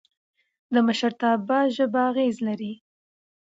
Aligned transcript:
د 0.73 0.75
مشرتابه 0.87 1.59
ژبه 1.75 1.99
اغېز 2.11 2.35
لري 2.47 2.73